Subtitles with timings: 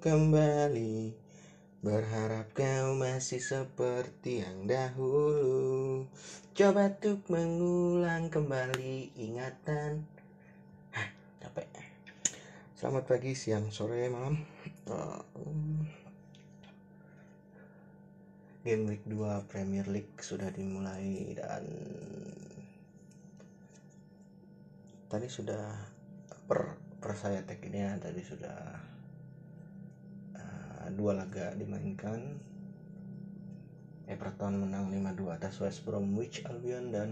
[0.00, 1.12] kembali.
[1.80, 6.08] Berharap kau masih seperti yang dahulu.
[6.56, 10.08] Coba untuk mengulang kembali ingatan.
[10.92, 11.08] Hah,
[11.40, 11.68] capek.
[12.76, 14.40] Selamat pagi, siang, sore, malam.
[14.88, 15.20] Uh,
[18.66, 21.62] Game Week 2 Premier League sudah dimulai dan
[25.06, 25.70] tadi sudah
[26.50, 28.95] per per saya tag ini ya tadi sudah
[30.92, 32.38] dua laga dimainkan.
[34.06, 37.10] Everton menang 5-2 atas West Bromwich Albion dan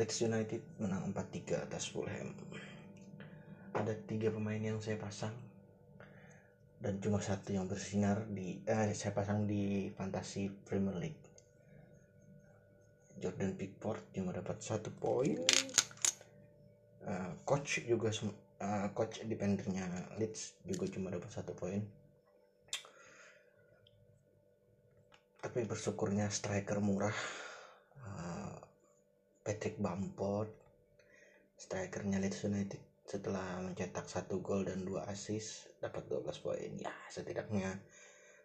[0.00, 2.32] Leeds United menang 4-3 atas Fulham.
[3.76, 5.36] Ada tiga pemain yang saya pasang.
[6.80, 11.24] Dan cuma satu yang bersinar di eh, saya pasang di fantasi Premier League.
[13.20, 15.36] Jordan Pickford cuma dapat satu poin.
[17.04, 18.08] Uh, coach juga
[18.62, 21.80] uh, coach defendernya Leeds juga cuma dapat satu poin
[25.38, 27.14] tapi bersyukurnya striker murah
[28.02, 28.58] uh,
[29.46, 30.50] Patrick Bamford
[31.58, 36.70] strikernya Leeds United setelah mencetak satu gol dan dua assist dapat 12 poin.
[36.76, 37.80] Ya setidaknya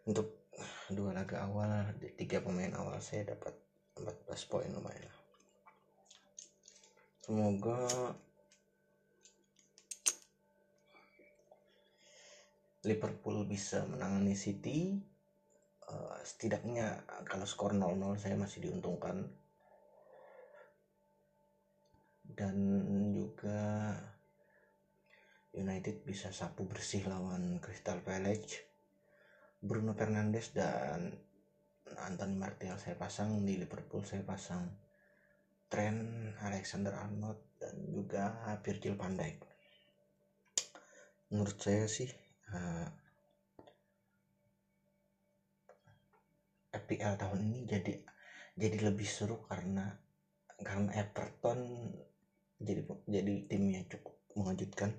[0.08, 0.44] untuk
[0.92, 3.56] dua laga awal tiga pemain awal saya dapat
[3.98, 5.14] 14 poin lumayan
[7.24, 7.88] semoga
[12.84, 15.00] Liverpool bisa menangani City
[15.90, 19.28] uh, setidaknya kalau skor 0-0 saya masih diuntungkan.
[22.24, 22.56] Dan
[23.14, 23.94] juga
[25.54, 28.66] United bisa sapu bersih lawan Crystal Palace.
[29.64, 31.14] Bruno Fernandes dan
[32.04, 34.66] Anthony Martial saya pasang di Liverpool saya pasang
[35.70, 39.38] Trent Alexander Arnold dan juga Virgil van Dijk.
[41.34, 42.10] Menurut saya sih
[42.54, 42.86] uh,
[46.74, 47.94] FPL tahun ini jadi
[48.58, 49.94] jadi lebih seru karena
[50.58, 51.94] karena Everton
[52.58, 54.92] jadi jadi tim yang cukup mengejutkan.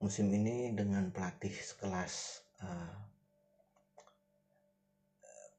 [0.00, 2.96] Musim ini dengan pelatih sekelas uh,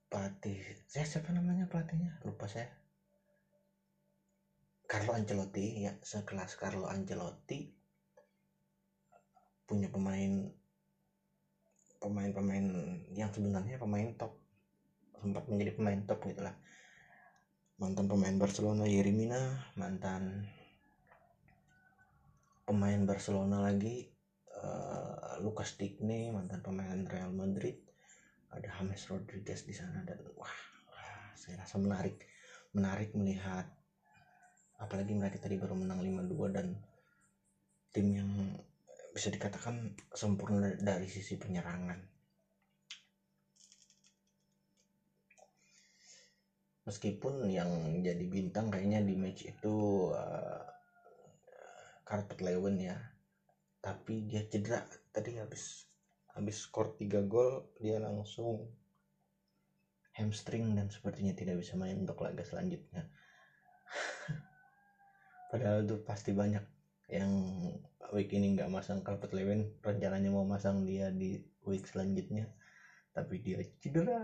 [0.10, 2.22] pelatih saya siapa namanya pelatihnya?
[2.26, 2.70] Lupa saya.
[4.86, 7.72] Carlo Ancelotti ya sekelas Carlo Ancelotti
[9.64, 10.52] punya pemain
[12.02, 12.66] pemain-pemain
[13.14, 14.34] yang sebenarnya pemain top
[15.22, 16.58] sempat menjadi pemain top gitulah
[17.78, 20.50] mantan pemain Barcelona Yerimina mantan
[22.66, 24.10] pemain Barcelona lagi
[24.58, 27.78] uh, Lucas Digne mantan pemain Real Madrid.
[28.52, 30.52] Ada James Rodriguez di sana dan wah
[31.40, 32.28] saya rasa menarik
[32.76, 33.66] menarik melihat
[34.78, 36.68] apalagi mereka tadi baru menang 5-2 dan
[37.92, 38.32] tim yang
[39.12, 42.00] bisa dikatakan sempurna dari sisi penyerangan.
[46.88, 50.66] Meskipun yang jadi bintang kayaknya di match itu uh,
[52.08, 52.98] Carpet Lewin ya,
[53.84, 54.82] tapi dia cedera
[55.14, 55.86] tadi habis
[56.32, 58.72] habis skor 3 gol dia langsung
[60.16, 63.08] hamstring dan sepertinya tidak bisa main untuk laga selanjutnya.
[65.52, 66.64] Padahal itu pasti banyak
[67.12, 67.32] yang
[68.12, 72.52] week ini nggak masang Calvert Lewin rencananya mau masang dia di week selanjutnya.
[73.12, 74.20] Tapi dia cedera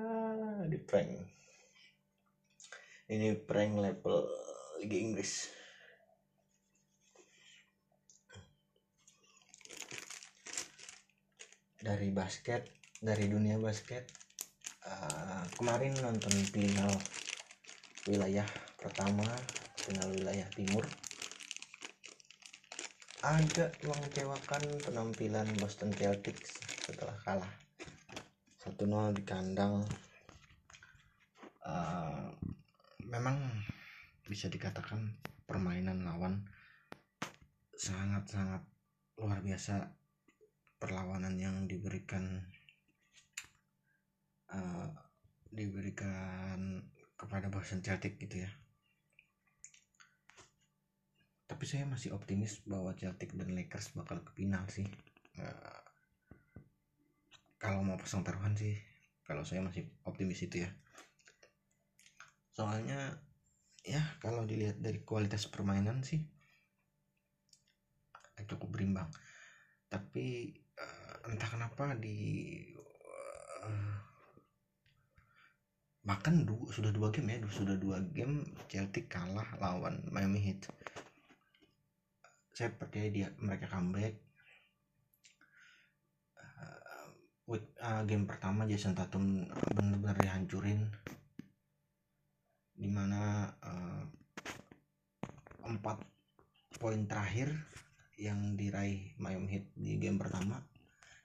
[0.68, 1.12] di prank.
[3.08, 4.28] Ini prank level
[4.84, 5.52] Liga Inggris.
[11.80, 14.10] Dari basket dari dunia basket
[14.84, 16.90] uh, kemarin nonton final
[18.10, 18.48] wilayah
[18.82, 19.28] pertama
[19.78, 20.82] final wilayah timur
[23.26, 27.54] agak mengecewakan penampilan Boston Celtics setelah kalah.
[28.62, 29.82] 1-0 di kandang.
[31.66, 32.30] Uh,
[33.02, 33.42] memang
[34.28, 35.18] bisa dikatakan
[35.50, 36.46] permainan lawan
[37.74, 38.62] sangat-sangat
[39.18, 39.98] luar biasa
[40.78, 42.46] perlawanan yang diberikan
[44.54, 44.88] uh,
[45.50, 46.86] diberikan
[47.18, 48.52] kepada Boston Celtics gitu ya
[51.58, 54.86] tapi saya masih optimis bahwa Celtic dan Lakers bakal ke final sih.
[55.42, 55.82] Uh,
[57.58, 58.78] kalau mau pasang taruhan sih
[59.26, 60.70] kalau saya masih optimis itu ya.
[62.54, 63.18] Soalnya
[63.82, 66.22] ya kalau dilihat dari kualitas permainan sih
[68.46, 69.10] cukup berimbang.
[69.90, 72.62] Tapi uh, entah kenapa di
[73.66, 73.98] uh,
[76.06, 80.70] bahkan du sudah dua game ya sudah dua game Celtic kalah lawan Miami Heat
[82.58, 84.18] saya percaya dia mereka comeback.
[86.34, 87.14] Uh,
[87.46, 89.46] with uh, game pertama Jason Tatum
[89.78, 90.90] benar-benar dihancurin.
[92.74, 94.02] Di mana uh,
[95.70, 96.02] empat
[96.82, 97.54] poin terakhir
[98.18, 100.58] yang diraih Miami Heat di game pertama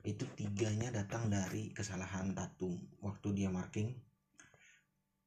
[0.05, 3.96] itu tiganya datang dari kesalahan Tatum waktu dia marking.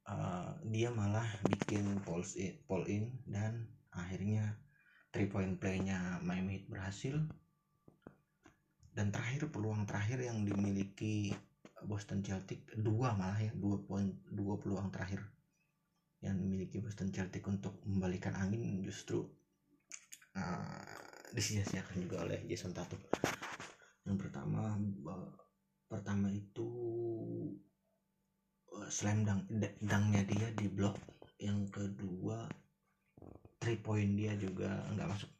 [0.05, 4.53] Uh, dia malah bikin pulse in, in dan akhirnya
[5.15, 7.15] three point playnya Miami berhasil.
[8.91, 11.31] Dan terakhir peluang terakhir yang dimiliki
[11.87, 15.23] Boston Celtic dua malah ya dua poin dua peluang terakhir
[16.23, 19.23] yang dimiliki Boston Celtic untuk membalikan angin justru
[20.35, 20.95] uh,
[21.35, 22.97] disia-siakan juga oleh Jason Tatum.
[24.07, 24.79] Yang pertama
[25.11, 25.31] uh,
[25.91, 26.69] pertama itu
[28.73, 29.45] uh, slam dunk
[29.83, 30.97] dangnya dia di blok.
[31.35, 32.47] Yang kedua
[33.65, 35.31] three point dia juga nggak masuk.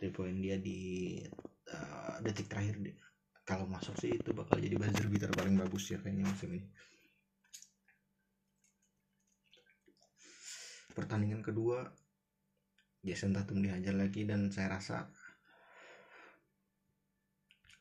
[0.00, 1.20] Three point dia di
[1.68, 2.96] uh, detik terakhir dia.
[3.44, 6.70] kalau masuk sih itu bakal jadi buzzer beater paling bagus ya kayaknya musim ini.
[10.94, 11.82] Pertandingan kedua
[13.02, 15.10] Jason Tatum dihajar lagi dan saya rasa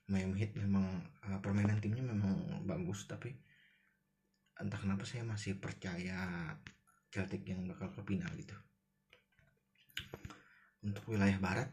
[0.10, 0.90] Miami Heat memang
[1.30, 3.30] uh, permainan timnya memang bagus tapi
[4.58, 6.50] entah kenapa saya masih percaya
[7.14, 8.58] Celtic yang bakal ke final gitu
[10.86, 11.70] untuk wilayah barat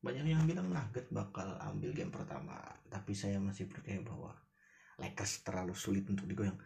[0.00, 2.56] banyak yang bilang Nugget bakal ambil game pertama
[2.88, 4.32] tapi saya masih percaya bahwa
[5.00, 6.60] Lakers terlalu sulit untuk digoyang.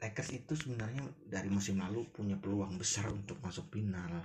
[0.00, 4.24] Lakers itu sebenarnya dari musim lalu punya peluang besar untuk masuk final.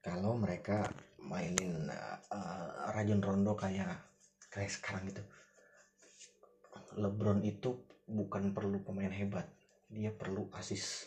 [0.00, 0.86] Kalau mereka
[1.20, 4.00] mainin uh, Rajon Rondo kayak
[4.48, 5.22] kayak sekarang gitu
[6.96, 9.46] LeBron itu bukan perlu pemain hebat
[9.86, 11.06] dia perlu asis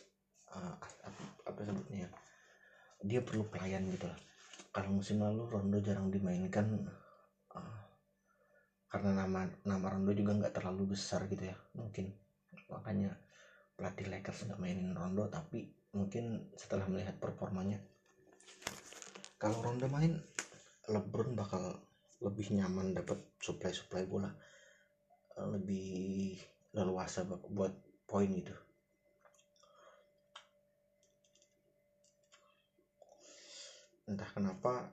[0.53, 0.75] uh,
[1.43, 2.09] apa sebutnya ya
[3.03, 4.19] dia perlu pelayan gitu lah.
[4.73, 6.87] Kalau musim lalu Rondo jarang dimainkan
[7.53, 7.81] uh,
[8.87, 12.15] karena nama nama Rondo juga nggak terlalu besar gitu ya mungkin.
[12.71, 13.11] Makanya
[13.75, 17.77] pelatih Lakers nggak mainin Rondo tapi mungkin setelah melihat performanya
[19.37, 20.17] kalau Rondo main
[20.89, 21.75] LeBron bakal
[22.23, 24.31] lebih nyaman dapat supply supply bola
[25.37, 26.39] lebih
[26.73, 27.75] leluasa buat
[28.07, 28.55] poin gitu
[34.07, 34.91] entah kenapa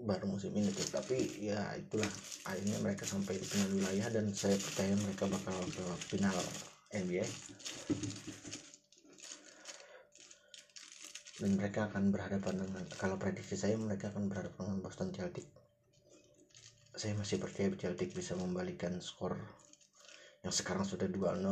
[0.00, 0.88] baru musim ini tuh.
[0.92, 2.08] Tapi ya itulah
[2.48, 6.36] akhirnya mereka sampai di final wilayah dan saya percaya mereka bakal ke final
[6.92, 7.26] NBA
[11.36, 15.44] dan mereka akan berhadapan dengan kalau prediksi saya mereka akan berhadapan dengan Boston Celtic.
[16.96, 19.36] Saya masih percaya Celtic bisa membalikan skor
[20.46, 21.42] yang sekarang sudah 2-0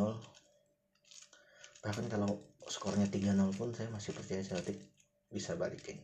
[1.83, 2.41] bahkan kalau
[2.71, 4.79] skornya 3-0 pun saya masih percaya Celtic
[5.35, 5.99] bisa balikin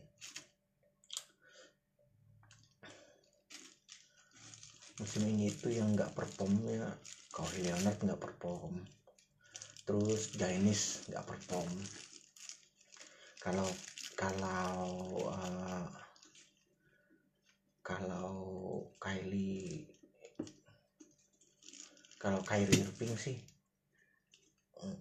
[5.01, 6.85] musim ini itu yang nggak perform ya.
[7.33, 8.85] Kawhi Leonard nggak perform.
[9.81, 11.73] Terus Jainis nggak perform.
[13.41, 13.65] Kalau
[14.13, 14.85] kalau
[15.25, 15.89] uh,
[17.81, 18.37] kalau
[19.01, 19.89] Kylie
[22.21, 23.41] kalau Kyrie Irving sih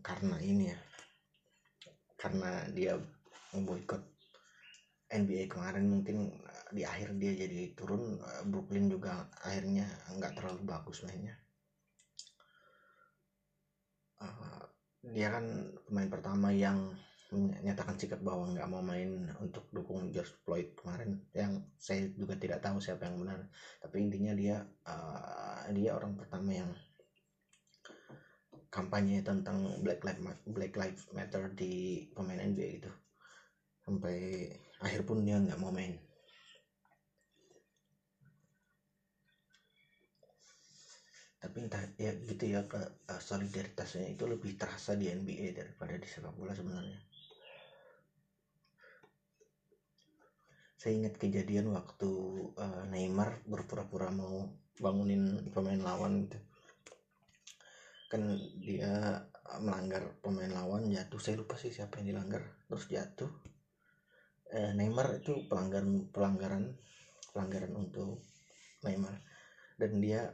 [0.00, 0.80] karena ini ya.
[2.16, 2.96] Karena dia
[3.52, 4.00] memboikot
[5.12, 6.32] NBA kemarin mungkin
[6.70, 11.34] di akhir dia jadi turun eh, Brooklyn juga akhirnya nggak terlalu bagus mainnya.
[14.20, 14.62] Uh,
[15.00, 15.44] dia kan
[15.88, 16.92] pemain pertama yang
[17.30, 21.24] menyatakan sikap bahwa nggak mau main untuk dukung George Floyd kemarin.
[21.32, 23.48] Yang saya juga tidak tahu siapa yang benar.
[23.80, 26.70] Tapi intinya dia uh, dia orang pertama yang
[28.70, 32.92] kampanye tentang Black Lives Black Lives Matter di pemain NBA gitu.
[33.80, 34.46] Sampai
[34.84, 36.09] akhir pun dia nggak mau main
[41.40, 42.76] tapi entah ya gitu ya ke
[43.08, 47.00] uh, solidaritasnya itu lebih terasa di NBA daripada di sepak bola sebenarnya.
[50.76, 52.10] Saya ingat kejadian waktu
[52.60, 56.38] uh, Neymar berpura-pura mau bangunin pemain lawan gitu.
[58.12, 59.24] Kan dia
[59.60, 61.20] melanggar pemain lawan jatuh.
[61.20, 62.44] Saya lupa sih siapa yang dilanggar.
[62.68, 63.30] Terus jatuh.
[64.50, 66.74] Eh, Neymar itu pelanggaran pelanggaran
[67.32, 68.24] pelanggaran untuk
[68.82, 69.14] Neymar.
[69.78, 70.32] Dan dia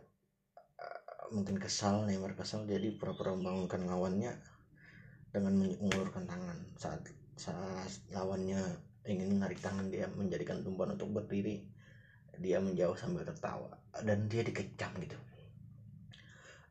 [1.35, 4.33] mungkin kesal Neymar kesal jadi pura-pura membangunkan lawannya
[5.35, 6.59] dengan mengulurkan tangan.
[6.78, 8.61] Saat saat lawannya
[9.06, 11.66] ingin menarik tangan dia menjadikan tumpuan untuk berdiri.
[12.37, 13.73] Dia menjauh sambil tertawa.
[14.04, 15.16] Dan dia dikecam gitu.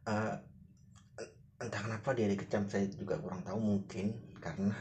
[0.06, 0.38] Uh,
[1.58, 4.78] entah kenapa dia dikecam saya juga kurang tahu mungkin karena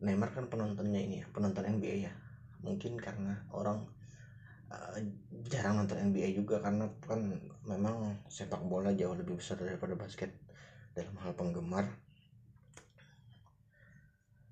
[0.00, 2.12] Neymar kan penontonnya ini ya penonton NBA ya.
[2.64, 3.84] Mungkin karena orang
[5.64, 10.28] jarang nonton NBA juga karena kan memang sepak bola jauh lebih besar daripada basket
[10.92, 11.88] dalam hal penggemar.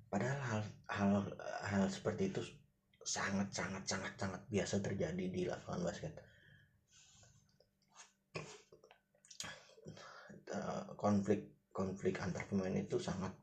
[0.09, 1.13] Padahal hal hal
[1.69, 2.41] hal seperti itu
[3.05, 6.17] sangat sangat sangat sangat biasa terjadi di lapangan basket.
[10.49, 13.37] Uh, konflik konflik antar pemain itu sangat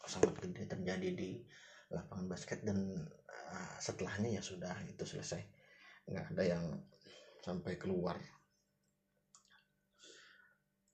[0.00, 1.44] sangat gede terjadi di
[1.92, 2.96] lapangan basket dan
[3.52, 5.44] uh, setelahnya ya sudah itu selesai.
[6.08, 6.64] Nggak ada yang
[7.42, 8.16] sampai keluar.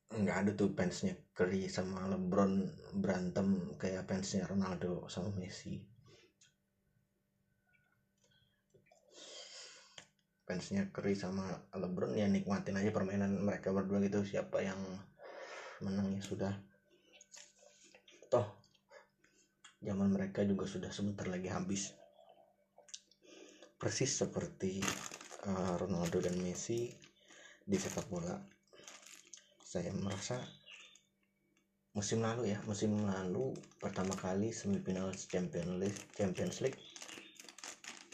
[0.08, 2.64] Nggak ada tuh fansnya Curry sama LeBron
[2.96, 5.76] berantem kayak fansnya Ronaldo sama Messi.
[10.48, 14.80] Fansnya Curry sama LeBron ya nikmatin aja permainan mereka berdua gitu siapa yang
[15.84, 16.56] menangnya sudah.
[18.32, 18.48] Toh
[19.84, 21.92] zaman mereka juga sudah sebentar lagi habis.
[23.78, 24.82] Persis seperti
[25.46, 26.90] uh, Ronaldo dan Messi
[27.62, 28.34] di sepak bola.
[29.62, 30.40] Saya merasa
[31.98, 36.78] musim lalu ya musim lalu pertama kali semifinal Champions League Champions League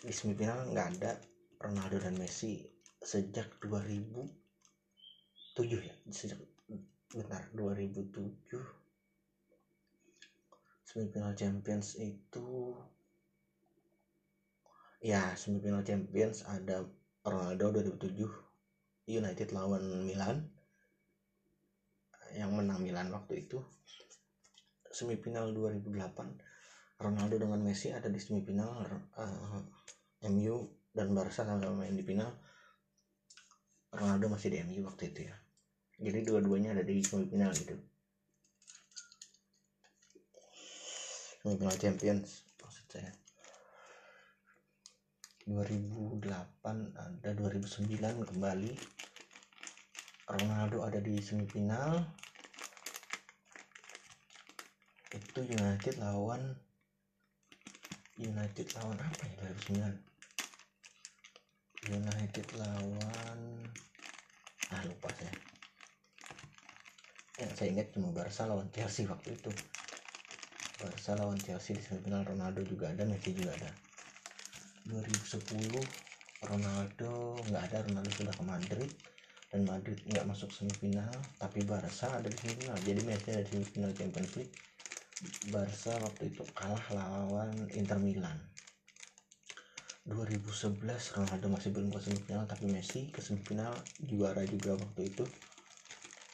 [0.01, 1.21] di semifinal nggak ada
[1.61, 2.65] Ronaldo dan Messi
[3.05, 4.33] sejak 2007
[5.85, 6.41] ya sejak
[7.13, 8.09] benar 2007
[10.89, 12.73] semifinal Champions itu
[15.05, 16.89] ya semifinal Champions ada
[17.25, 18.21] Ronaldo 2007
[19.09, 20.45] United lawan Milan.
[22.37, 23.65] Yang menang Milan waktu itu.
[24.93, 29.59] Semifinal 2008 Ronaldo dengan Messi ada di semifinal uh,
[30.21, 32.29] eh, MU dan Barca sama main di final.
[33.89, 35.37] Ronaldo masih di MU waktu itu ya.
[36.05, 37.81] Jadi dua-duanya ada di semifinal gitu.
[41.41, 43.24] Semifinal Champions maksud saya
[45.45, 46.25] 2008
[46.97, 48.73] ada 2009 kembali.
[50.25, 52.01] Ronaldo ada di semifinal.
[55.13, 56.57] Itu United lawan
[58.17, 63.69] United lawan apa ya 2009 United lawan
[64.73, 65.37] ah lupa saya.
[67.37, 69.53] Yang saya ingat cuma Barca lawan Chelsea waktu itu.
[70.81, 73.85] Barca lawan Chelsea di semifinal Ronaldo juga ada Messi juga ada
[74.85, 75.81] 2010
[76.45, 78.91] Ronaldo nggak ada Ronaldo sudah ke Madrid
[79.49, 82.77] dan Madrid nggak masuk semifinal tapi Barca ada di semifinal.
[82.83, 84.55] Jadi Messi ada di semifinal Champions League.
[85.49, 88.37] Barca waktu itu kalah lawan Inter Milan.
[90.05, 90.85] 2011
[91.17, 93.73] Ronaldo masih belum ke semifinal tapi Messi ke semifinal
[94.05, 95.25] juara juga waktu itu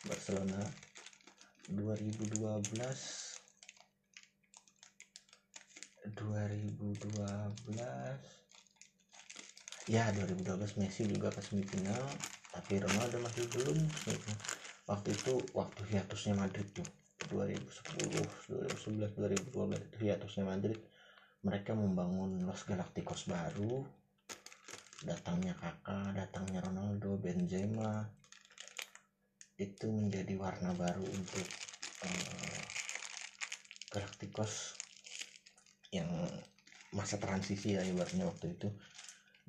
[0.09, 0.59] Barcelona.
[1.71, 3.31] 2012
[6.11, 8.40] 2012
[9.91, 12.07] ya 2012 Messi juga ke semifinal
[12.55, 13.79] tapi Ronaldo masih belum
[14.87, 16.87] waktu itu waktu hiatusnya Madrid tuh
[17.29, 20.79] 2010 2011 2012 hiatusnya Madrid.
[21.41, 23.85] Mereka membangun Los Galacticos baru.
[25.01, 28.05] Datangnya kakak datangnya Ronaldo Benzema.
[29.57, 31.47] Itu menjadi warna baru untuk
[32.05, 32.61] uh,
[33.93, 34.77] Galacticos
[35.93, 36.09] yang
[36.91, 38.69] masa transisi ya ibaratnya waktu itu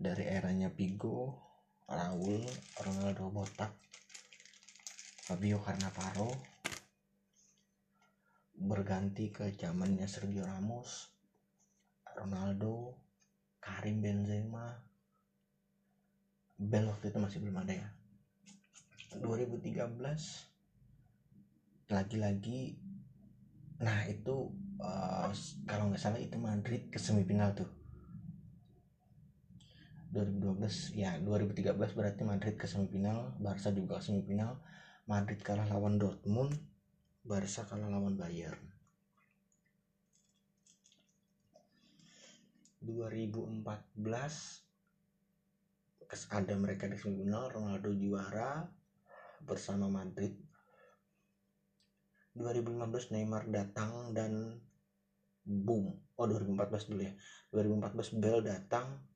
[0.02, 1.38] dari eranya Pigo,
[1.86, 2.42] Raul,
[2.82, 3.70] Ronaldo Botak,
[5.22, 6.34] Fabio Cannavaro
[8.58, 11.14] berganti ke zamannya Sergio Ramos,
[12.18, 12.98] Ronaldo,
[13.62, 14.74] Karim Benzema,
[16.58, 17.90] Bel waktu itu masih belum ada ya.
[19.22, 19.86] 2013
[21.92, 22.80] lagi-lagi
[23.82, 25.28] nah itu uh,
[25.68, 27.81] kalau nggak salah itu Madrid ke semifinal tuh
[30.12, 34.60] 2012 ya 2013 berarti Madrid ke semifinal Barca juga ke semifinal.
[35.08, 36.52] Madrid kalah lawan Dortmund
[37.24, 38.60] Barca kalah lawan Bayern.
[42.84, 43.64] 2014
[46.28, 48.68] ada mereka di semifinal Ronaldo juara
[49.40, 50.36] bersama Madrid.
[52.36, 54.60] 2015 Neymar datang dan
[55.48, 55.96] boom.
[56.20, 57.14] Oh 2014 dulu ya.
[57.56, 59.11] 2014 Bell datang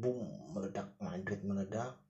[0.00, 2.00] boom meledak Madrid meledak.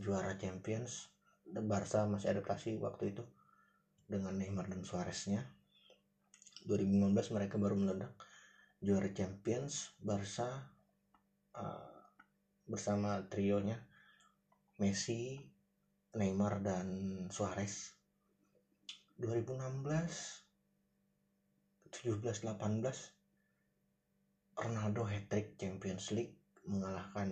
[0.00, 1.12] Juara Champions.
[1.46, 3.22] Barca masih adaptasi waktu itu
[4.08, 5.46] dengan Neymar dan Suareznya.
[6.66, 8.16] 2015 mereka baru meledak.
[8.80, 10.72] Juara Champions Barca
[11.54, 11.96] uh,
[12.66, 13.78] bersama trionya
[14.82, 15.38] Messi
[16.16, 16.88] Neymar dan
[17.30, 17.92] Suarez.
[19.20, 20.44] 2016
[21.92, 22.52] 17-18
[24.56, 27.30] Ronaldo hat-trick Champions League mengalahkan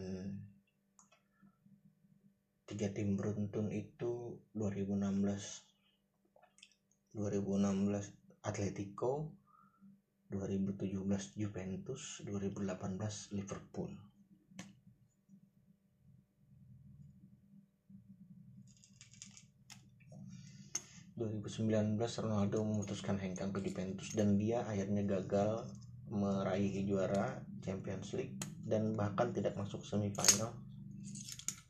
[2.64, 5.74] tiga tim beruntun itu 2016
[7.14, 9.30] 2016 Atletico
[10.30, 13.94] 2017 Juventus 2018 Liverpool.
[21.14, 21.94] 2019
[22.26, 25.70] Ronaldo memutuskan hengkang ke Juventus dan dia akhirnya gagal
[26.10, 30.56] meraih juara Champions League dan bahkan tidak masuk semifinal.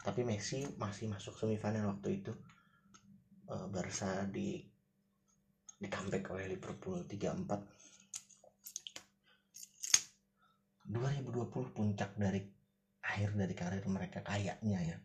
[0.04, 2.32] Tapi Messi masih masuk semifinal waktu itu.
[3.44, 4.62] Uh, Barca di
[5.74, 7.44] di comeback oleh Liverpool 3-4
[10.88, 12.40] 2020 puncak dari
[13.04, 14.98] akhir dari karir mereka kayaknya ya.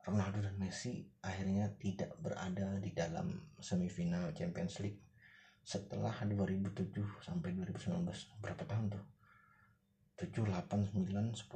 [0.00, 5.02] Ronaldo dan Messi akhirnya tidak berada di dalam semifinal Champions League
[5.60, 8.08] setelah 2007 sampai 2019
[8.40, 9.19] berapa tahun tuh
[10.20, 11.48] 7 8 9 10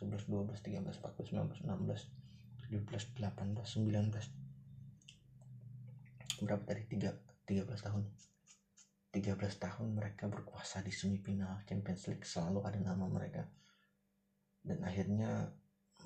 [0.00, 2.08] 11 12 13 14 15 16
[2.72, 4.40] 17 18 19
[6.40, 6.82] berapa tadi?
[6.88, 7.12] 3
[7.44, 8.04] 13 tahun.
[9.10, 13.44] 13 tahun mereka berkuasa di semifinal Champions League selalu ada nama mereka.
[14.64, 15.50] Dan akhirnya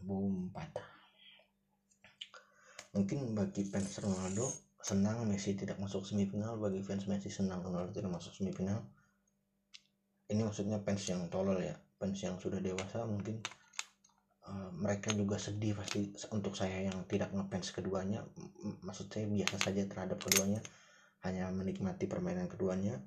[0.02, 0.88] boom patah.
[2.96, 4.50] Mungkin bagi fans Ronaldo
[4.82, 6.58] senang Messi tidak masuk semifinal.
[6.58, 8.82] Bagi fans Messi senang Ronaldo tidak masuk semifinal.
[10.32, 13.40] Ini maksudnya fans yang tolol ya fans yang sudah dewasa mungkin
[14.44, 18.20] uh, mereka juga sedih pasti untuk saya yang tidak ngefans keduanya.
[18.84, 20.60] Maksud saya biasa saja terhadap keduanya
[21.24, 23.00] hanya menikmati permainan keduanya.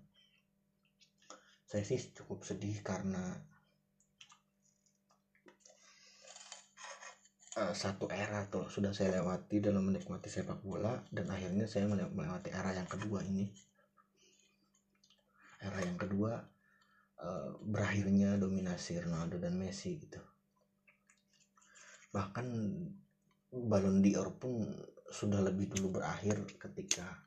[1.69, 3.38] Saya sih cukup sedih karena
[7.62, 12.50] uh, satu era tuh sudah saya lewati dalam menikmati sepak bola dan akhirnya saya melewati
[12.50, 13.45] era yang kedua ini.
[15.62, 16.57] Era yang kedua
[17.21, 20.21] uh, berakhirnya dominasi Ronaldo dan Messi gitu.
[22.13, 22.47] Bahkan
[23.47, 24.67] Ballon d'Or pun
[25.08, 27.23] sudah lebih dulu berakhir ketika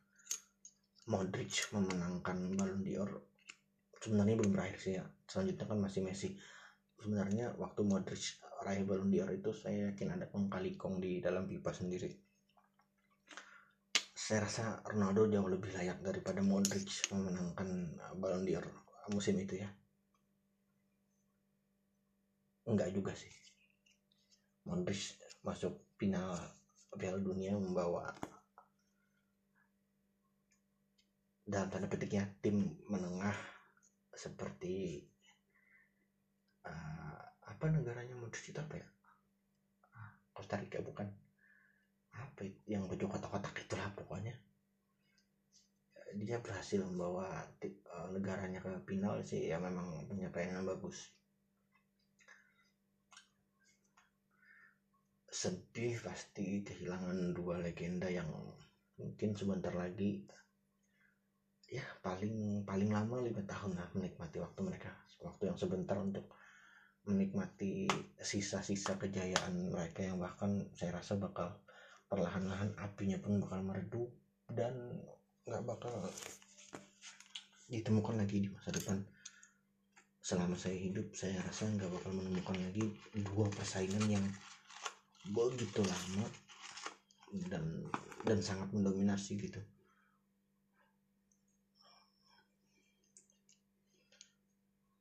[1.09, 3.11] Modric memenangkan Ballon d'Or.
[4.01, 5.05] Sebenarnya belum berakhir sih ya.
[5.29, 6.29] Selanjutnya kan masih Messi.
[7.01, 11.73] Sebenarnya waktu Modric raih Ballon d'Or itu saya yakin ada kong kong di dalam pipa
[11.73, 12.13] sendiri.
[14.21, 18.67] Saya rasa Ronaldo jauh lebih layak daripada Modric memenangkan Ballon d'Or
[19.11, 19.69] musim itu ya
[22.71, 23.31] enggak juga sih.
[24.69, 26.37] Modric masuk final
[26.95, 28.13] Piala Dunia membawa
[31.43, 33.35] dalam tanda petiknya tim menengah
[34.15, 35.03] seperti
[36.69, 37.19] uh,
[37.51, 38.87] apa negaranya Modric itu apa ya?
[39.97, 41.09] Ah, Costa Rica bukan.
[42.11, 44.35] Apa yang baju kotak-kotak itulah pokoknya.
[46.11, 49.47] Dia berhasil membawa uh, negaranya ke final sih.
[49.47, 51.20] Ya memang penyelesaian yang bagus
[55.41, 58.29] sedih pasti kehilangan dua legenda yang
[59.01, 60.21] mungkin sebentar lagi
[61.65, 64.93] ya paling paling lama lima tahun lah menikmati waktu mereka.
[65.25, 66.29] Waktu yang sebentar untuk
[67.09, 67.89] menikmati
[68.21, 71.57] sisa-sisa kejayaan mereka yang bahkan saya rasa bakal
[72.13, 74.13] perlahan-lahan apinya pun bakal meredup
[74.53, 74.77] dan
[75.49, 76.05] nggak bakal
[77.73, 79.01] ditemukan lagi di masa depan.
[80.21, 84.27] Selama saya hidup saya rasa nggak bakal menemukan lagi dua persaingan yang
[85.29, 86.25] begitu lama
[87.53, 87.85] dan
[88.25, 89.61] dan sangat mendominasi gitu.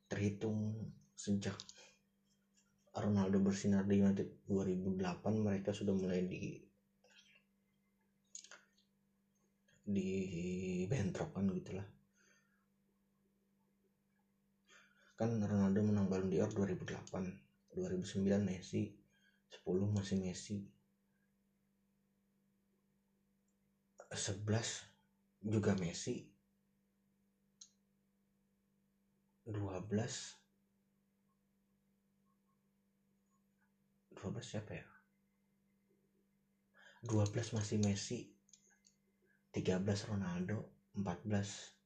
[0.10, 1.56] Terhitung sejak
[2.92, 5.00] Ronaldo bersinar di United 2008
[5.40, 6.60] mereka sudah mulai di
[9.90, 10.10] di
[10.86, 11.88] bentrokan gitulah.
[15.16, 18.99] Kan Ronaldo menang Ballon d'Or 2008 2009 Messi
[19.50, 20.58] 10 masih Messi
[24.10, 26.26] 11 juga Messi
[29.46, 30.40] 12
[34.18, 34.86] 12 siapa ya?
[37.06, 38.34] 12 masih Messi
[39.54, 41.80] 13 Ronaldo 14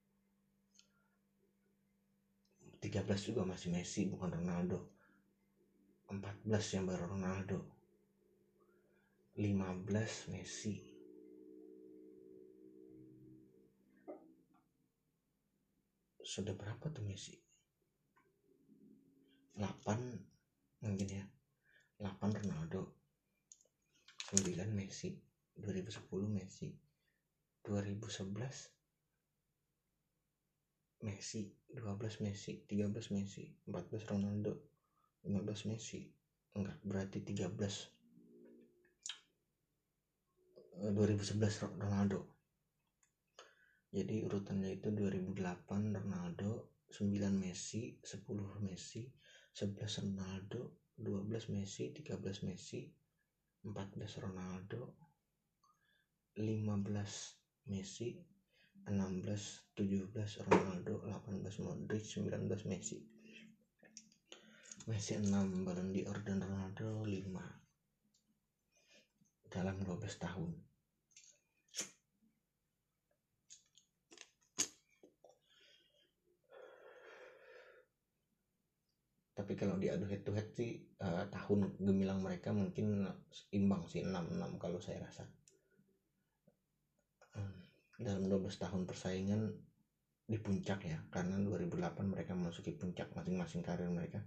[2.82, 4.93] 13 juga masih Messi bukan Ronaldo
[6.04, 7.64] 14 yang baru Ronaldo.
[9.40, 10.76] 15 Messi.
[16.20, 17.32] Sudah berapa tuh Messi?
[19.56, 21.24] 8 mungkin ya.
[22.04, 22.92] 8 Ronaldo.
[24.36, 24.44] 9
[24.76, 25.16] Messi.
[25.56, 26.68] 2010 Messi.
[27.64, 28.28] 2011
[31.00, 31.40] Messi.
[31.72, 32.52] 12 Messi.
[32.68, 33.44] 13 Messi.
[33.64, 34.73] 14 Ronaldo
[35.24, 36.04] 15 Messi
[36.54, 37.94] enggak berarti 13
[40.94, 42.20] 2011 Ronaldo.
[43.94, 48.26] Jadi urutannya itu 2008 Ronaldo 9 Messi 10
[48.60, 49.06] Messi
[49.54, 52.90] 11 Ronaldo 12 Messi 13 Messi
[53.64, 54.98] 14 Ronaldo
[56.34, 58.18] 15 Messi
[58.84, 62.98] 16 17 Ronaldo 18 Modric 19 Messi
[64.84, 67.24] Messi 6 Ballon d'Or dan Ronaldo 5
[69.48, 70.52] dalam 12 tahun.
[79.32, 83.08] Tapi kalau diadu head to head sih uh, tahun gemilang mereka mungkin
[83.56, 85.24] imbang sih 6-6 kalau saya rasa.
[87.32, 87.56] Hmm,
[88.04, 89.48] dalam 12 tahun persaingan
[90.28, 94.20] di puncak ya karena 2008 mereka memasuki puncak masing-masing karir mereka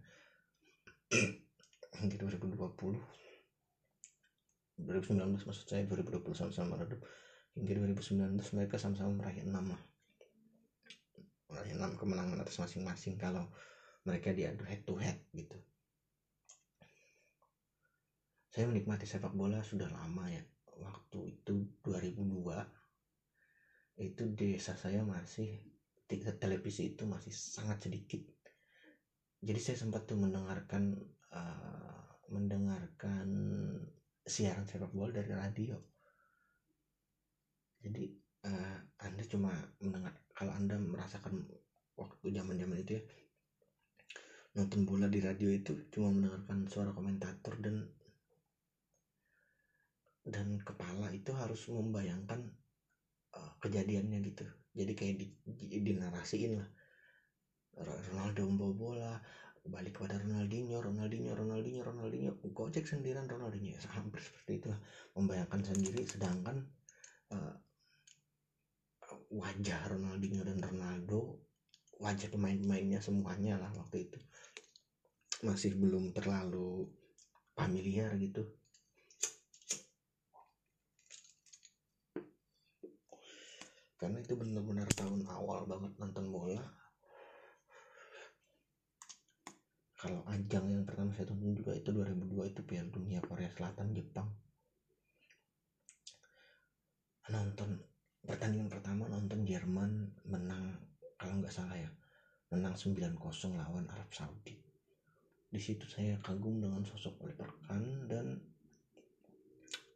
[1.08, 3.17] hingga 2020
[4.78, 7.02] 2019 maksud saya 2020 sama-sama redup.
[7.58, 9.82] Hingga 2019 mereka sama-sama meraih 6 lah.
[11.50, 13.50] Meraih 6 kemenangan atas masing-masing kalau
[14.06, 15.58] mereka diadu head to head gitu.
[18.54, 20.46] Saya menikmati sepak bola sudah lama ya.
[20.78, 22.62] Waktu itu 2002
[23.98, 25.58] itu desa saya masih
[26.38, 28.22] televisi itu masih sangat sedikit
[29.38, 30.97] jadi saya sempat tuh mendengarkan
[31.30, 32.02] uh,
[32.34, 33.28] mendengarkan
[34.26, 35.78] siaran sepak bola dari radio.
[37.78, 38.04] Jadi
[38.50, 41.45] uh, anda cuma mendengar kalau anda merasakan
[41.93, 43.04] waktu zaman zaman itu ya
[44.58, 47.86] nonton bola di radio itu cuma mendengarkan suara komentator dan
[50.28, 52.41] dan kepala itu harus membayangkan
[53.38, 54.50] uh, kejadiannya gitu.
[54.73, 56.69] Jadi kayak di, di, di narasiin lah
[57.81, 59.13] Ronaldo membawa bola
[59.67, 64.71] balik kepada Ronaldinho, Ronaldinho, Ronaldinho, Ronaldinho, gojek sendirian Ronaldinho, ya, hampir seperti itu.
[65.11, 66.63] Membayangkan sendiri, sedangkan
[67.35, 67.53] uh,
[69.35, 71.43] wajah Ronaldinho dan Ronaldo,
[71.99, 74.19] wajah pemain-pemainnya semuanya lah waktu itu.
[75.43, 76.87] Masih belum terlalu
[77.51, 78.47] familiar gitu.
[83.97, 86.61] Karena itu benar-benar tahun awal banget nonton bola,
[89.97, 94.29] kalau ajang yang pertama saya tonton juga itu 2002 itu Piala Dunia Korea Selatan Jepang.
[97.33, 97.81] Nonton
[98.21, 100.77] pertandingan pertama nonton Jerman menang
[101.17, 101.89] kalau nggak salah ya
[102.53, 103.17] menang 9-0
[103.57, 104.62] lawan Arab Saudi.
[105.49, 108.38] Di situ saya kagum dengan sosok Oliver Kahn dan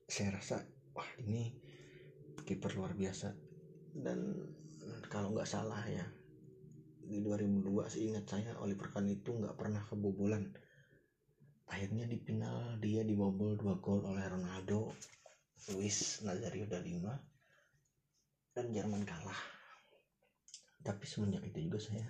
[0.10, 0.66] saya rasa
[0.98, 1.54] wah ini
[2.42, 3.38] kiper luar biasa.
[3.94, 4.34] Dan
[5.14, 6.10] kalau nggak salah ya
[7.12, 10.48] di 2002 seingat saya Oliver Kahn itu nggak pernah kebobolan.
[11.68, 14.96] Akhirnya di final dia dibobol dua gol oleh Ronaldo
[15.76, 17.12] Luis Nazario da Lima
[18.56, 19.36] dan Jerman kalah.
[20.80, 22.08] Tapi semenjak itu juga saya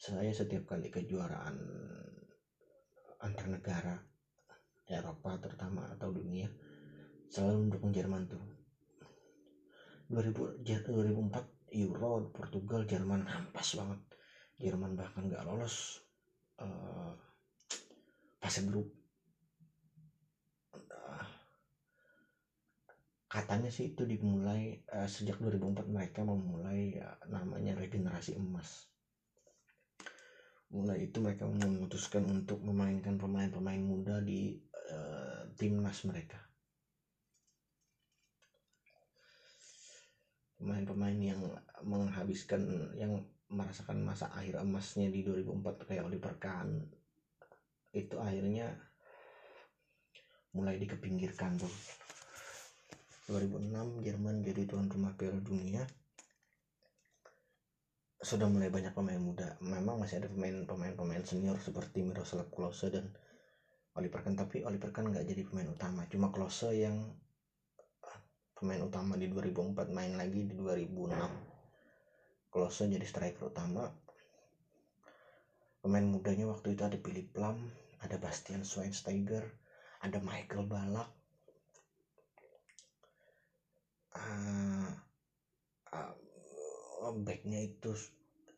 [0.00, 1.56] saya setiap kali kejuaraan
[3.20, 4.00] antar negara
[4.88, 6.48] Eropa terutama atau dunia
[7.28, 8.44] selalu mendukung Jerman tuh.
[10.08, 14.11] 2000, 2004 Euro Portugal Jerman hampas banget
[14.62, 16.06] Jerman bahkan nggak lolos
[16.62, 17.10] uh,
[18.38, 18.86] fase grup.
[20.78, 21.26] Uh,
[23.26, 28.86] katanya sih itu dimulai uh, sejak 2004 mereka memulai uh, namanya regenerasi emas.
[30.70, 34.62] Mulai itu mereka memutuskan untuk memainkan pemain-pemain muda di
[34.94, 36.38] uh, timnas mereka.
[40.62, 41.42] Pemain-pemain yang
[41.82, 43.18] menghabiskan yang
[43.52, 46.80] merasakan masa akhir emasnya di 2004 kayak Oliver Kahn
[47.92, 48.72] itu akhirnya
[50.56, 51.74] mulai dikepinggirkan tuh.
[53.30, 55.86] 2006 Jerman jadi tuan rumah Piala Dunia
[58.22, 59.54] sudah mulai banyak pemain muda.
[59.60, 63.10] Memang masih ada pemain-pemain pemain senior seperti Miroslav Klose dan
[63.98, 66.08] Oliver Kahn tapi Oliver Kahn nggak jadi pemain utama.
[66.08, 67.12] Cuma Klose yang
[68.56, 71.51] pemain utama di 2004 main lagi di 2006
[72.52, 73.88] Klose jadi striker utama.
[75.82, 79.46] Pemain mudanya waktu itu ada Philip Lam ada Bastian Schweinsteiger
[80.02, 81.10] ada Michael Balak
[84.14, 84.90] uh,
[85.94, 87.94] uh, backnya itu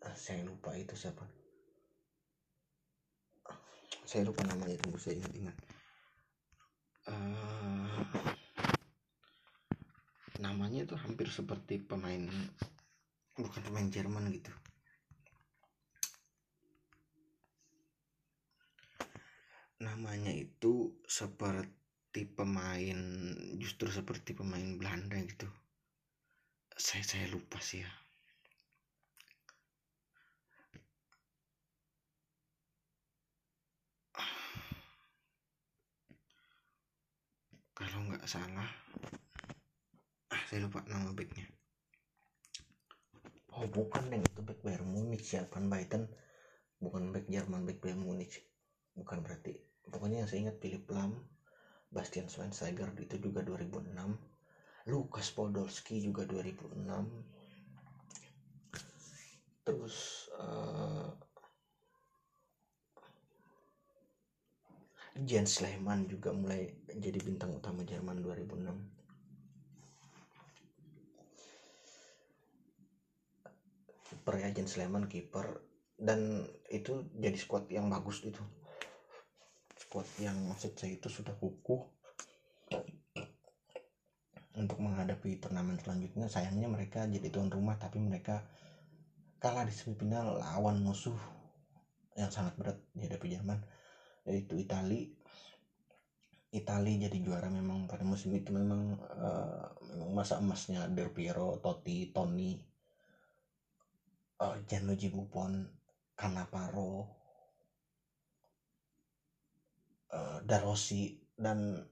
[0.04, 1.24] uh, saya lupa itu siapa.
[4.04, 5.56] Saya lupa namanya tunggu saya ingat-ingat
[7.08, 8.00] uh,
[10.40, 12.28] namanya itu hampir seperti pemain
[13.34, 14.52] bukan pemain Jerman gitu.
[19.82, 22.98] Namanya itu seperti pemain
[23.58, 25.50] justru seperti pemain Belanda gitu.
[26.74, 27.90] Saya saya lupa sih ya.
[37.74, 38.70] Kalau nggak salah
[40.30, 41.46] ah saya lupa nama backnya
[43.54, 46.10] oh bukan yang itu back Bayern Munich ya Van Baiten
[46.82, 48.42] bukan back Jerman back Bayern Munich.
[48.94, 49.54] Bukan berarti.
[49.88, 51.12] Pokoknya yang saya ingat Philip Lam
[51.94, 53.94] Bastian Schweinsteiger itu juga 2006
[54.90, 56.84] Lukas Podolski juga 2006
[59.64, 61.08] terus uh,
[65.24, 68.93] Jens Lehmann juga mulai jadi bintang utama Jerman 2006
[74.24, 75.60] kiper ya Jens Lehmann kiper.
[76.00, 78.40] Dan itu jadi squad yang bagus itu.
[79.76, 81.84] Squad yang maksud saya itu sudah kukuh.
[84.56, 88.48] Untuk menghadapi turnamen selanjutnya sayangnya mereka jadi tuan rumah tapi mereka
[89.44, 91.18] kalah di semifinal lawan musuh
[92.16, 93.60] yang sangat berat dihadapi Jerman
[94.24, 95.12] yaitu Itali.
[96.48, 102.14] Itali jadi juara memang pada musim itu memang uh, memang masa emasnya Del Piero, Totti,
[102.14, 102.73] Toni,
[104.40, 105.66] uh, Gianluigi Buffon,
[106.14, 107.10] Cannavaro,
[110.14, 111.82] uh, Darossi dan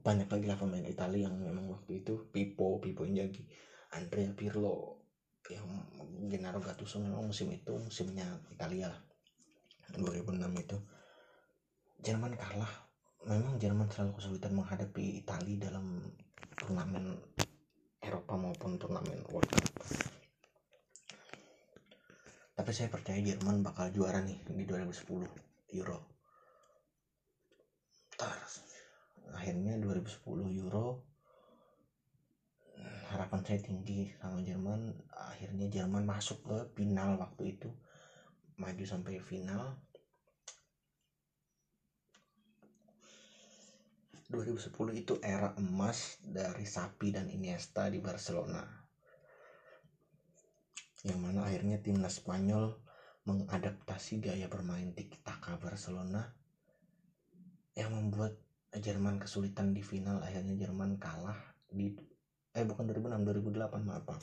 [0.00, 3.44] banyak lagi lah pemain Italia yang memang waktu itu Pipo, Pipo Inzaghi,
[3.92, 5.04] Andrea Pirlo,
[5.52, 5.68] yang
[6.26, 9.00] Gennaro Gattuso memang musim itu musimnya Italia lah
[9.94, 10.78] 2006 itu.
[12.02, 12.72] Jerman kalah.
[13.26, 16.14] Memang Jerman selalu kesulitan menghadapi Italia dalam
[16.54, 17.18] turnamen
[17.98, 20.15] Eropa maupun turnamen World Cup
[22.56, 25.28] tapi saya percaya Jerman bakal juara nih di 2010
[25.76, 25.98] Euro.
[28.16, 28.40] Tar,
[29.36, 30.24] akhirnya 2010
[30.64, 31.04] Euro
[33.12, 34.92] harapan saya tinggi sama Jerman.
[35.12, 37.70] Akhirnya Jerman masuk ke final waktu itu
[38.56, 39.76] maju sampai final.
[44.26, 48.85] 2010 itu era emas dari Sapi dan Iniesta di Barcelona.
[51.06, 52.82] Yang mana akhirnya timnas Spanyol
[53.30, 56.34] mengadaptasi gaya bermain tiki taka Barcelona
[57.78, 58.34] yang membuat
[58.74, 60.18] Jerman kesulitan di final.
[60.18, 61.38] Akhirnya Jerman kalah
[61.70, 61.94] di
[62.56, 64.18] eh bukan 2006 2008 maaf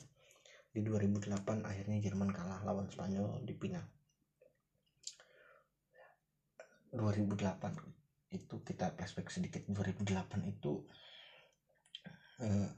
[0.74, 3.86] di 2008 akhirnya Jerman kalah lawan Spanyol di final.
[6.92, 9.62] 2008 itu kita flashback sedikit.
[9.70, 10.84] 2008 itu
[12.42, 12.70] eh,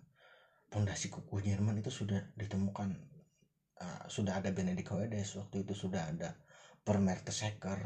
[0.67, 3.14] pondasi kukuh Jerman itu sudah ditemukan
[3.81, 6.35] uh, sudah ada Benedict Hoedes waktu itu sudah ada
[6.85, 7.79] Per Mertesacker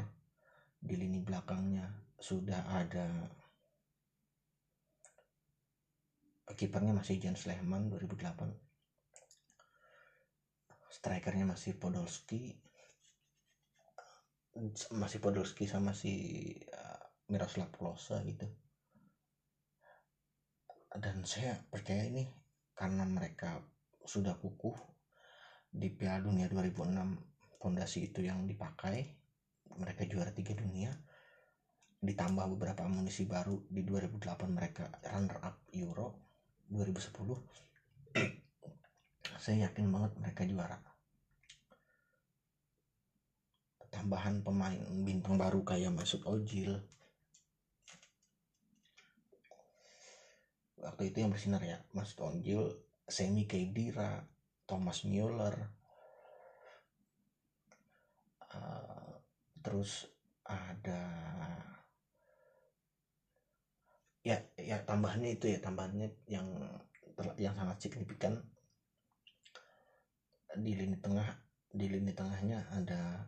[0.80, 1.88] di lini belakangnya.
[2.20, 3.08] Sudah ada
[6.54, 8.70] kipernya masih Jens Lehmann 2008
[10.90, 12.60] strikernya masih Podolski.
[14.92, 16.14] Masih Podolski sama si
[16.76, 17.00] uh,
[17.32, 18.50] Miroslav Klose gitu.
[20.90, 22.28] Dan saya percaya ini
[22.76, 23.62] karena mereka
[24.04, 24.76] sudah kukuh
[25.70, 29.06] di Piala Dunia 2006 fondasi itu yang dipakai
[29.78, 30.90] mereka juara tiga dunia
[32.00, 36.16] ditambah beberapa amunisi baru di 2008 mereka runner up Euro
[36.72, 37.12] 2010
[39.44, 40.80] saya yakin banget mereka juara.
[43.90, 46.78] Tambahan pemain bintang baru kayak Masuk Ojil
[50.80, 52.72] waktu itu yang bersinar ya Mas Tonjil
[53.10, 54.24] Semi Kedira
[54.70, 55.58] Thomas Mueller.
[58.50, 59.18] Uh,
[59.66, 60.06] terus
[60.46, 61.02] ada
[64.22, 66.46] ya ya tambahannya itu ya tambahannya yang
[67.42, 68.46] yang sangat signifikan.
[70.54, 71.26] Di lini tengah
[71.74, 73.26] di lini tengahnya ada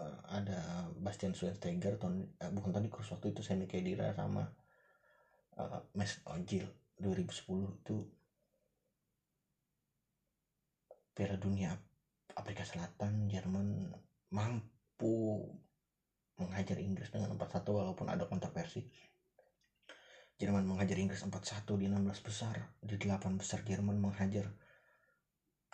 [0.00, 4.44] uh, ada Bastian Schweinsteiger Tony, uh, bukan tadi Cruz waktu itu Semi Kedira sama
[5.56, 6.64] uh, Mes Ojil
[6.98, 7.96] 2010 itu
[11.18, 11.74] Piala Dunia
[12.38, 13.90] Afrika Selatan Jerman
[14.30, 15.42] mampu
[16.38, 18.86] menghajar Inggris dengan 4-1 walaupun ada kontroversi.
[20.38, 24.46] Jerman menghajar Inggris 4-1 di 16 besar di 8 besar Jerman menghajar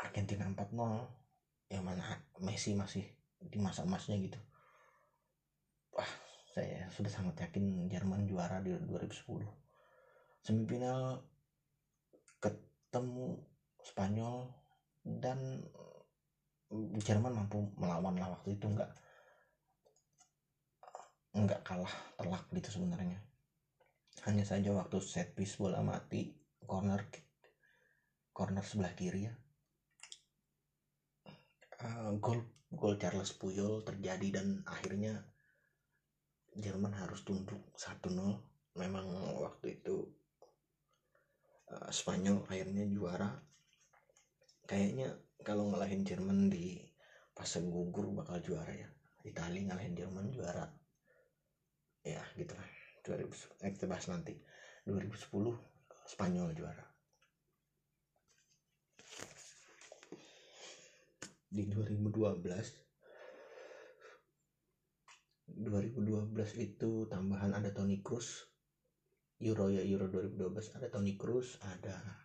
[0.01, 3.05] Argentina 4-0 yang mana Messi masih
[3.37, 4.41] di masa emasnya gitu.
[5.93, 6.09] Wah
[6.57, 9.29] saya sudah sangat yakin Jerman juara di 2010
[10.41, 11.21] semifinal
[12.41, 13.45] ketemu
[13.85, 14.64] Spanyol
[15.05, 15.61] dan
[16.99, 18.91] Jerman mampu melawan lah waktu itu enggak
[21.35, 23.21] nggak kalah telak gitu sebenarnya.
[24.25, 26.33] Hanya saja waktu set piece bola mati
[26.65, 27.05] corner
[28.33, 29.35] corner sebelah kiri ya.
[31.85, 32.41] Uh, gol
[32.73, 35.21] gol Charles Puyol terjadi dan akhirnya
[36.55, 38.15] Jerman harus tunduk 1-0
[38.79, 39.07] memang
[39.43, 40.07] waktu itu
[41.71, 43.35] uh, Spanyol akhirnya juara
[44.65, 45.13] kayaknya
[45.45, 46.81] kalau ngalahin Jerman di
[47.37, 48.89] fase gugur bakal juara ya.
[49.25, 50.65] Italia ngalahin Jerman juara.
[52.05, 52.69] Ya gitu lah.
[53.05, 54.37] 2000 eh, kita bahas nanti.
[54.89, 55.29] 2010
[56.05, 56.85] Spanyol juara.
[61.49, 62.85] Di 2012
[65.55, 68.49] 2012 itu tambahan ada Toni Kroos.
[69.45, 72.24] Euro ya Euro 2012 ada Toni Kroos ada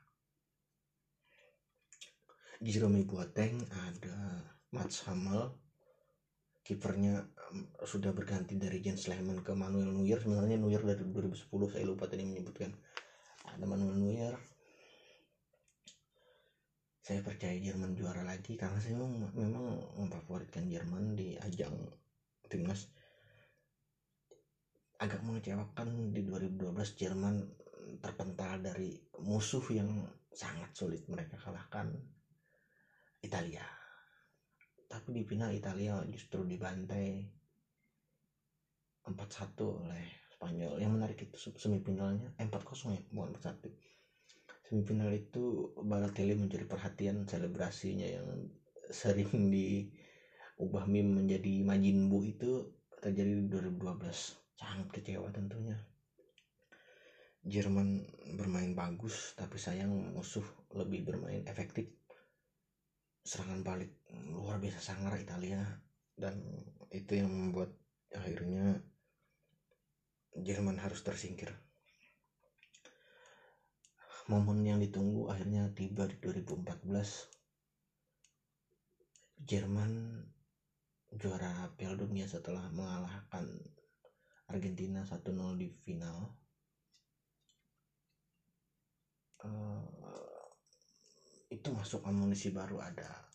[2.60, 4.44] Jerome Boateng ada
[4.76, 5.48] Mats Hummel
[6.60, 7.24] kipernya
[7.88, 10.20] sudah berganti dari Jens Lehmann ke Manuel Neuer.
[10.20, 12.76] Sebenarnya Neuer dari 2010 saya lupa tadi menyebutkan.
[13.56, 14.36] Ada Manuel Neuer.
[17.00, 21.80] Saya percaya Jerman juara lagi karena saya memang, memang memfavoritkan Jerman di ajang
[22.52, 22.92] timnas.
[25.00, 27.40] Agak mengecewakan di 2012 Jerman
[28.04, 32.19] terpental dari musuh yang sangat sulit mereka kalahkan
[33.20, 33.66] Italia.
[34.90, 37.30] Tapi di final Italia justru dibantai
[39.06, 40.80] 4-1 oleh Spanyol.
[40.82, 43.90] Yang menarik itu semifinalnya eh, 4-0 ya bukan 4-1
[44.70, 48.54] semifinal itu Balotelli menjadi perhatian selebrasinya yang
[48.94, 52.70] sering diubah meme menjadi Majin Buu itu
[53.02, 53.82] terjadi di 2012
[54.62, 55.74] sangat kecewa tentunya.
[57.42, 58.06] Jerman
[58.38, 60.46] bermain bagus tapi sayang musuh
[60.78, 61.99] lebih bermain efektif
[63.24, 63.92] serangan balik
[64.32, 65.64] luar biasa sangar Italia.
[66.20, 66.40] Dan
[66.92, 67.72] itu yang membuat
[68.12, 68.84] akhirnya
[70.40, 71.52] Jerman harus tersingkir.
[74.30, 76.86] Momen yang ditunggu akhirnya tiba di 2014
[79.42, 80.22] Jerman
[81.18, 83.50] juara Piala Dunia setelah mengalahkan
[84.46, 86.38] Argentina 1-0 di final.
[89.40, 89.88] Uh,
[91.50, 93.26] itu masuk amunisi baru ada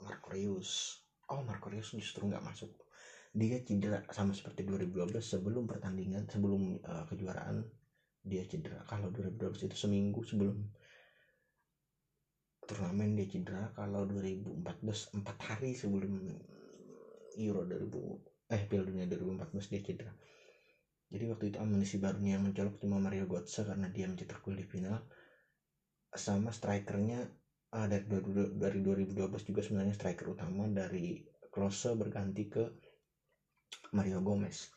[0.00, 2.72] Marco Reus oh Marco Reus justru nggak masuk.
[3.36, 7.68] Dia cedera sama seperti 2012 sebelum pertandingan sebelum uh, kejuaraan
[8.24, 8.82] dia cedera.
[8.88, 10.56] Kalau 2012 itu seminggu sebelum
[12.64, 13.70] turnamen dia cedera.
[13.76, 16.32] Kalau 2014 empat hari sebelum
[17.38, 20.12] Euro 2000 eh Piala Dunia 2014 dia cedera.
[21.08, 24.64] Jadi waktu itu amunisi barunya yang mencolok cuma Mario Götze karena dia mencetak gol di
[24.64, 25.04] final.
[26.08, 27.28] Sama strikernya
[27.74, 28.04] uh, dari,
[28.56, 32.64] dari 2012 juga sebenarnya striker utama dari Klose berganti ke
[33.96, 34.68] Mario Gomez.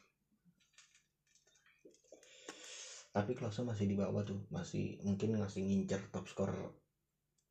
[3.12, 6.52] Tapi Klose masih di bawah tuh masih mungkin masih ngincer top skor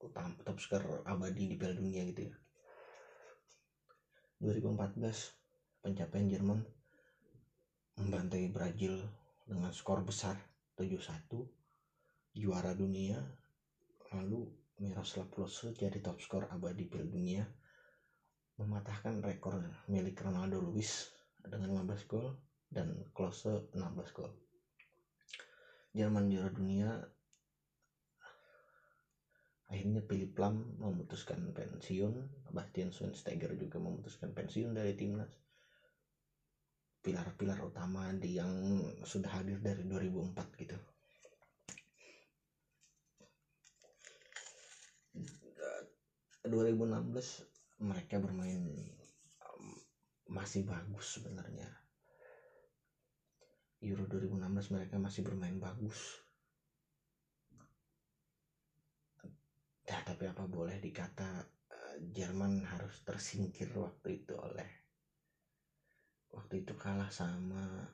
[0.01, 2.35] utama top skor abadi di Piala Dunia gitu ya.
[4.41, 6.61] 2014 pencapaian Jerman
[8.01, 8.97] membantai Brazil
[9.45, 10.41] dengan skor besar
[10.81, 11.29] 7-1
[12.33, 13.21] juara dunia
[14.17, 14.49] lalu
[14.81, 17.45] Miroslav Klose jadi top skor abadi Piala Dunia
[18.57, 19.61] mematahkan rekor
[19.93, 22.33] milik Ronaldo Luis dengan 15 gol
[22.73, 24.33] dan Klose 16 gol.
[25.93, 26.97] Jerman juara dunia
[29.69, 35.29] akhirnya Philip Lam memutuskan pensiun Bastian Schweinsteiger juga memutuskan pensiun dari timnas.
[37.05, 40.81] Pilar-pilar utama di yang sudah hadir dari 2004 gitu
[46.45, 48.61] 2016 mereka bermain
[50.31, 51.67] masih bagus sebenarnya.
[53.83, 56.23] Euro 2016 mereka masih bermain bagus.
[59.85, 64.71] Ya tapi apa boleh dikata eh, Jerman harus tersingkir waktu itu oleh
[66.31, 67.91] waktu itu kalah sama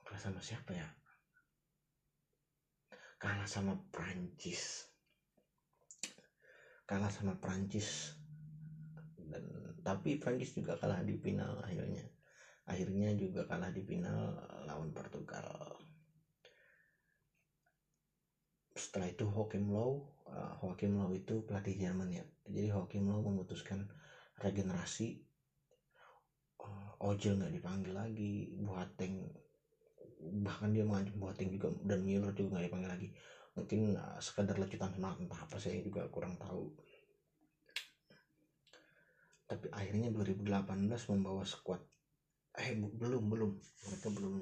[0.00, 0.88] kalah sama siapa ya
[3.22, 4.90] kalah sama Prancis
[6.82, 8.18] kalah sama Prancis
[9.30, 9.46] dan
[9.82, 12.06] tapi Prancis juga kalah di final akhirnya.
[12.62, 15.74] Akhirnya juga kalah di final lawan Portugal.
[18.72, 22.24] Setelah itu Joachim Low uh, Joachim Low itu pelatih Jerman ya.
[22.46, 23.90] Jadi Joachim Low memutuskan
[24.38, 25.26] regenerasi.
[26.62, 29.26] Uh, Ojil nggak dipanggil lagi Boateng
[30.42, 33.08] bahkan dia mengancam Boateng juga dan Müller juga nggak dipanggil lagi.
[33.58, 36.72] Mungkin uh, sekadar lecutan semangat entah apa saya juga kurang tahu.
[39.50, 40.48] Tapi akhirnya 2018
[41.12, 41.82] membawa skuad
[42.56, 43.50] eh belum belum.
[43.88, 44.34] Mereka belum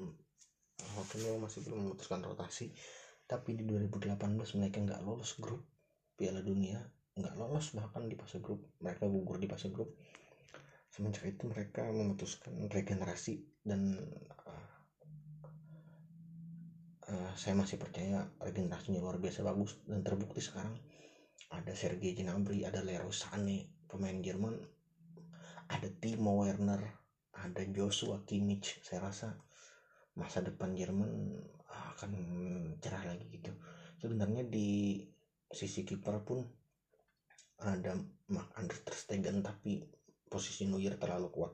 [0.99, 2.71] waktu itu masih belum memutuskan rotasi.
[3.25, 4.15] Tapi di 2018
[4.59, 5.63] mereka nggak lolos grup
[6.15, 6.79] Piala Dunia.
[7.15, 8.71] Nggak lolos bahkan di fase grup.
[8.79, 9.95] Mereka gugur di fase grup.
[10.91, 13.95] Semenjak itu mereka memutuskan regenerasi dan
[17.11, 20.79] uh, saya masih percaya regenerasinya luar biasa bagus dan terbukti sekarang.
[21.51, 24.55] Ada Sergei Gnabry ada Leroy Sané pemain Jerman.
[25.67, 27.01] Ada Timo Werner
[27.35, 28.79] ada Joshua Kimmich.
[28.83, 29.35] Saya rasa
[30.15, 31.35] masa depan Jerman
[31.95, 32.11] akan
[32.79, 33.51] cerah lagi gitu.
[33.99, 34.99] Sebenarnya di
[35.51, 36.39] sisi kiper pun
[37.61, 37.93] ada
[38.31, 39.83] Mark Andreas Ter Stegen tapi
[40.31, 41.53] posisi Neuer terlalu kuat.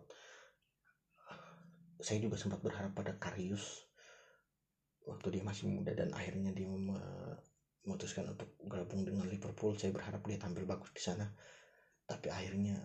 [1.97, 3.86] Saya juga sempat berharap pada Karius
[5.07, 10.37] waktu dia masih muda dan akhirnya dia memutuskan untuk gabung dengan Liverpool saya berharap dia
[10.37, 11.25] tampil bagus di sana.
[12.03, 12.77] Tapi akhirnya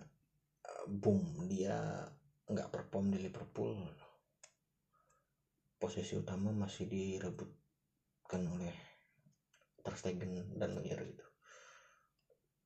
[0.63, 2.07] eh, boom dia
[2.47, 3.75] nggak perform di Liverpool.
[5.75, 8.71] Posisi utama masih direbutkan oleh
[9.83, 11.27] Ter Stegen dan Neuer gitu.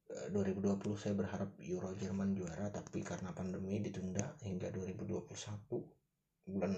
[0.08, 5.28] 2020 saya berharap Euro Jerman juara tapi karena pandemi ditunda hingga 2021
[6.48, 6.74] bulan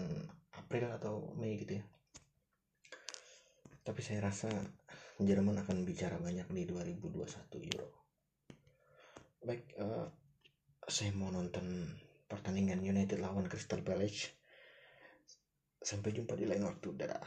[0.58, 1.86] April atau Mei gitu ya
[3.90, 4.54] tapi saya rasa
[5.18, 7.90] Jerman akan bicara banyak di 2021 Euro.
[9.42, 10.06] Baik uh,
[10.86, 11.90] saya mau nonton
[12.30, 14.30] pertandingan United lawan Crystal Palace.
[15.82, 17.18] Sampai jumpa di lain waktu dadah